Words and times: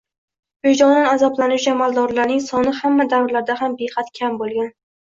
vijdonan 0.67 1.09
azoblanuvchi 1.09 1.71
amaldorlarning 1.75 2.43
soni 2.49 2.75
hamma 2.81 3.09
davrlarda 3.15 3.63
ham 3.63 3.81
behad 3.87 4.15
kam 4.21 4.45
bo’lgan. 4.45 4.79